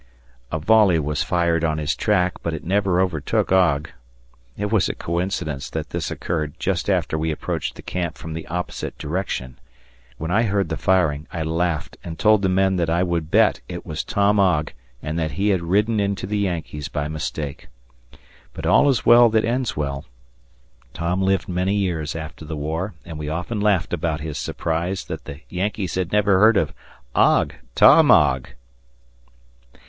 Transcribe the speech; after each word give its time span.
A 0.51 0.57
volley 0.57 0.97
was 0.97 1.21
fired 1.21 1.63
on 1.63 1.77
his 1.77 1.95
track, 1.95 2.33
but 2.41 2.55
it 2.55 2.63
never 2.63 2.99
overtook 2.99 3.51
Ogg. 3.51 3.91
It 4.57 4.71
was 4.71 4.89
a 4.89 4.95
coincidence 4.95 5.69
that 5.69 5.91
this 5.91 6.09
occurred 6.09 6.55
just 6.59 6.89
after 6.89 7.19
we 7.19 7.29
approached 7.29 7.75
the 7.75 7.83
camp 7.83 8.17
from 8.17 8.33
the 8.33 8.47
opposite 8.47 8.97
direction. 8.97 9.59
When 10.17 10.31
I 10.31 10.41
heard 10.41 10.69
the 10.69 10.75
firing, 10.75 11.27
I 11.31 11.43
laughed 11.43 11.97
and 12.03 12.17
told 12.17 12.41
the 12.41 12.49
men 12.49 12.77
that 12.77 12.89
I 12.89 13.03
would 13.03 13.29
bet 13.29 13.61
it 13.69 13.85
was 13.85 14.03
Tom 14.03 14.39
Ogg 14.39 14.71
and 15.03 15.19
that 15.19 15.33
he 15.33 15.49
had 15.49 15.61
ridden 15.61 15.99
into 15.99 16.25
the 16.25 16.39
Yankees 16.39 16.87
by 16.87 17.07
mistake. 17.07 17.67
But 18.55 18.65
all 18.65 18.89
is 18.89 19.05
well 19.05 19.29
that 19.29 19.45
ends 19.45 19.77
well. 19.77 20.05
Tom 20.95 21.21
lived 21.21 21.47
many 21.47 21.75
years 21.75 22.15
after 22.15 22.43
the 22.43 22.57
war, 22.57 22.95
and 23.05 23.19
we 23.19 23.29
often 23.29 23.61
laughed 23.61 23.93
about 23.93 24.19
his 24.19 24.39
surprise 24.39 25.05
that 25.05 25.25
the 25.25 25.41
Yankees 25.47 25.93
had 25.93 26.11
never 26.11 26.39
heard 26.39 26.57
of 26.57 26.73
"Ogg, 27.13 27.53
Tom 27.75 28.09
Ogg!" 28.09 28.47